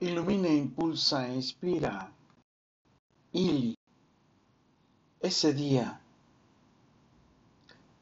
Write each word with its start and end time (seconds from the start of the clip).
Ilumina, 0.00 0.48
impulsa, 0.48 1.28
inspira. 1.28 2.10
Ili. 3.32 3.74
Ese 5.20 5.52
día. 5.52 6.00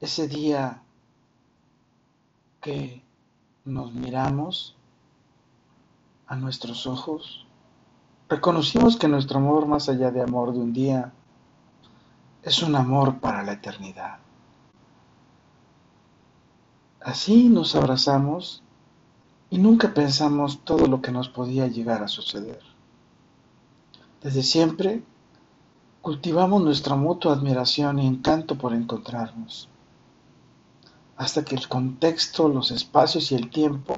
Ese 0.00 0.28
día 0.28 0.82
que 2.60 3.02
nos 3.64 3.92
miramos 3.92 4.76
a 6.26 6.36
nuestros 6.36 6.86
ojos, 6.86 7.46
reconocimos 8.28 8.96
que 8.96 9.08
nuestro 9.08 9.38
amor, 9.38 9.66
más 9.66 9.88
allá 9.88 10.10
de 10.10 10.22
amor 10.22 10.52
de 10.52 10.58
un 10.58 10.72
día, 10.72 11.12
es 12.42 12.62
un 12.62 12.76
amor 12.76 13.20
para 13.20 13.42
la 13.42 13.52
eternidad. 13.52 14.18
Así 17.00 17.48
nos 17.48 17.74
abrazamos 17.74 18.62
y 19.56 19.58
nunca 19.58 19.94
pensamos 19.94 20.60
todo 20.64 20.86
lo 20.86 21.00
que 21.00 21.10
nos 21.10 21.30
podía 21.30 21.66
llegar 21.66 22.02
a 22.02 22.08
suceder. 22.08 22.60
Desde 24.22 24.42
siempre 24.42 25.02
cultivamos 26.02 26.62
nuestra 26.62 26.94
mutua 26.94 27.32
admiración 27.32 27.98
y 27.98 28.06
encanto 28.06 28.58
por 28.58 28.74
encontrarnos, 28.74 29.70
hasta 31.16 31.42
que 31.42 31.54
el 31.54 31.68
contexto, 31.68 32.50
los 32.50 32.70
espacios 32.70 33.32
y 33.32 33.34
el 33.34 33.48
tiempo 33.48 33.96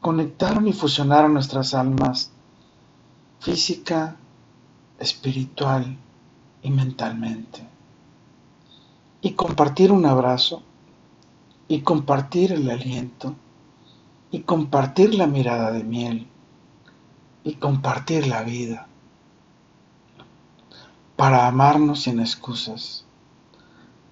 conectaron 0.00 0.66
y 0.66 0.72
fusionaron 0.72 1.32
nuestras 1.32 1.72
almas 1.72 2.32
física, 3.38 4.16
espiritual 4.98 5.96
y 6.64 6.70
mentalmente. 6.72 7.64
Y 9.20 9.34
compartir 9.34 9.92
un 9.92 10.04
abrazo 10.04 10.64
y 11.68 11.82
compartir 11.82 12.50
el 12.50 12.68
aliento 12.68 13.36
y 14.30 14.40
compartir 14.40 15.14
la 15.14 15.26
mirada 15.26 15.72
de 15.72 15.84
miel 15.84 16.28
y 17.44 17.54
compartir 17.54 18.26
la 18.26 18.42
vida 18.42 18.88
para 21.16 21.46
amarnos 21.46 22.02
sin 22.02 22.20
excusas, 22.20 23.06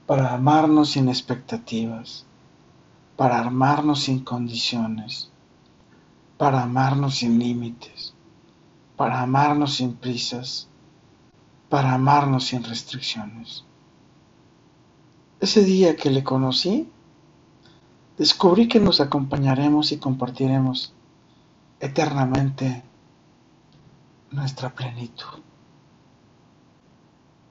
para 0.06 0.32
amarnos 0.32 0.92
sin 0.92 1.08
expectativas, 1.08 2.24
para 3.16 3.40
amarnos 3.40 4.04
sin 4.04 4.20
condiciones, 4.20 5.30
para 6.38 6.62
amarnos 6.62 7.16
sin 7.16 7.38
límites, 7.38 8.14
para 8.96 9.20
amarnos 9.20 9.74
sin 9.74 9.94
prisas, 9.94 10.68
para 11.68 11.92
amarnos 11.92 12.44
sin 12.44 12.62
restricciones. 12.64 13.64
Ese 15.40 15.62
día 15.64 15.96
que 15.96 16.10
le 16.10 16.24
conocí, 16.24 16.88
descubrí 18.16 18.68
que 18.68 18.80
nos 18.80 19.00
acompañaremos 19.00 19.92
y 19.92 19.98
compartiremos 19.98 20.92
eternamente 21.80 22.82
nuestra 24.30 24.74
plenitud. 24.74 25.40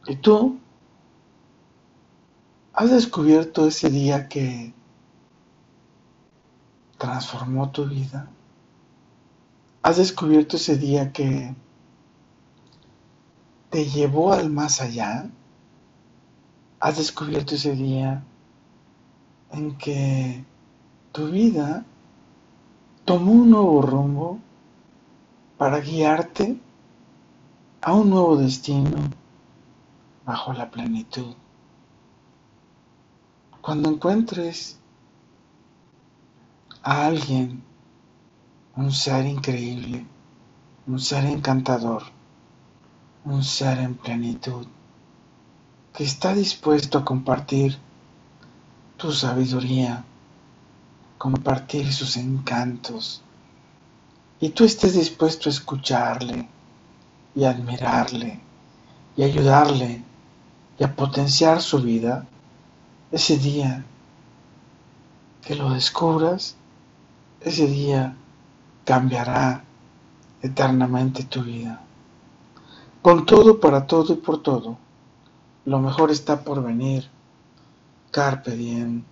¿Y 0.08 0.16
tú? 0.18 0.60
¿Has 2.74 2.92
descubierto 2.92 3.68
ese 3.68 3.90
día 3.90 4.28
que 4.28 4.74
transformó 6.98 7.72
tu 7.72 7.86
vida? 7.86 8.30
¿Has 9.82 9.98
descubierto 9.98 10.58
ese 10.58 10.78
día 10.78 11.12
que 11.12 11.56
te 13.70 13.86
llevó 13.86 14.34
al 14.34 14.50
más 14.50 14.82
allá? 14.82 15.30
¿Has 16.80 16.98
descubierto 16.98 17.56
ese 17.56 17.76
día 17.76 18.24
en 19.52 19.78
que 19.78 20.46
tu 21.14 21.28
vida 21.28 21.86
tomó 23.06 23.34
un 23.34 23.52
nuevo 23.52 23.84
rumbo 23.84 24.40
para 25.60 25.80
guiarte 25.80 26.60
a 27.82 27.94
un 27.94 28.10
nuevo 28.10 28.36
destino 28.36 28.98
bajo 30.26 30.54
la 30.54 30.72
plenitud. 30.72 31.36
Cuando 33.62 33.90
encuentres 33.92 34.80
a 36.82 37.06
alguien, 37.06 37.64
un 38.76 38.92
ser 38.92 39.28
increíble, 39.28 40.08
un 40.88 41.00
ser 41.00 41.26
encantador, 41.26 42.06
un 43.24 43.44
ser 43.44 43.78
en 43.78 43.94
plenitud, 43.94 44.66
que 45.94 46.06
está 46.06 46.34
dispuesto 46.34 46.98
a 46.98 47.06
compartir 47.06 47.78
tu 48.98 49.12
sabiduría, 49.12 50.04
compartir 51.24 51.94
sus 51.94 52.18
encantos 52.18 53.22
y 54.42 54.50
tú 54.50 54.66
estés 54.66 54.94
dispuesto 54.94 55.48
a 55.48 55.54
escucharle 55.54 56.50
y 57.34 57.46
admirarle 57.46 58.42
y 59.16 59.24
ayudarle 59.24 60.04
y 60.78 60.84
a 60.84 60.94
potenciar 60.94 61.62
su 61.62 61.82
vida, 61.82 62.28
ese 63.10 63.38
día 63.38 63.86
que 65.42 65.56
lo 65.56 65.70
descubras, 65.70 66.58
ese 67.40 67.68
día 67.68 68.18
cambiará 68.84 69.64
eternamente 70.42 71.24
tu 71.24 71.42
vida. 71.42 71.80
Con 73.02 73.26
todo, 73.26 73.62
para 73.62 73.88
todo 73.88 74.12
y 74.12 74.18
por 74.18 74.44
todo, 74.44 74.78
lo 75.64 75.80
mejor 75.80 76.12
está 76.12 76.44
por 76.44 76.62
venir. 76.62 77.10
Carpe 78.12 78.58
diem. 78.58 79.06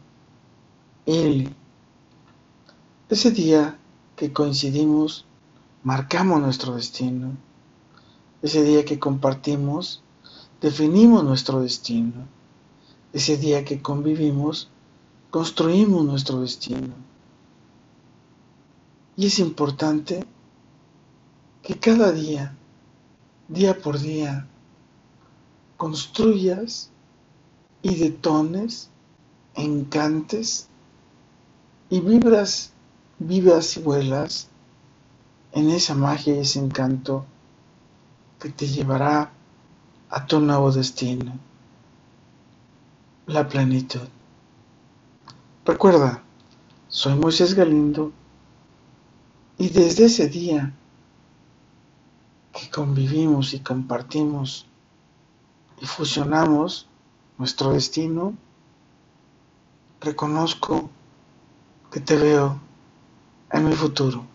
Ese 3.12 3.32
día 3.32 3.78
que 4.16 4.32
coincidimos, 4.32 5.26
marcamos 5.84 6.40
nuestro 6.40 6.76
destino. 6.76 7.36
Ese 8.42 8.64
día 8.64 8.86
que 8.86 9.00
compartimos, 9.00 10.02
definimos 10.62 11.22
nuestro 11.26 11.60
destino. 11.60 12.26
Ese 13.12 13.36
día 13.36 13.66
que 13.66 13.82
convivimos, 13.82 14.70
construimos 15.30 16.06
nuestro 16.06 16.40
destino. 16.40 16.94
Y 19.18 19.26
es 19.26 19.40
importante 19.40 20.26
que 21.64 21.78
cada 21.78 22.14
día, 22.14 22.56
día 23.50 23.78
por 23.78 24.00
día, 24.00 24.48
construyas 25.76 26.92
y 27.82 27.96
detones, 27.96 28.90
encantes 29.56 30.70
y 31.90 32.00
vibras 32.00 32.72
vivas 33.24 33.78
y 33.78 33.82
vuelas 33.82 34.50
en 35.52 35.70
esa 35.70 35.94
magia 35.94 36.36
y 36.36 36.40
ese 36.40 36.58
encanto 36.58 37.24
que 38.40 38.50
te 38.50 38.66
llevará 38.66 39.32
a 40.10 40.26
tu 40.26 40.40
nuevo 40.40 40.72
destino, 40.72 41.38
la 43.28 43.48
plenitud. 43.48 44.08
Recuerda, 45.66 46.24
soy 46.88 47.14
Moisés 47.14 47.54
Galindo 47.54 48.12
y 49.60 49.70
desde 49.70 50.06
ese 50.06 50.28
día 50.28 50.74
que 52.52 52.72
convivimos 52.72 53.54
y 53.54 53.60
compartimos 53.60 54.66
y 55.80 55.86
fusionamos 55.86 56.88
nuestro 57.38 57.74
destino, 57.74 58.34
reconozco 60.00 60.90
que 61.92 62.00
te 62.00 62.16
veo 62.16 62.71
en 63.62 63.70
mi 63.70 63.76
futuro. 63.76 64.26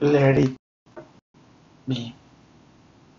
Let 0.00 0.38
it 0.38 0.56
be. 1.88 2.25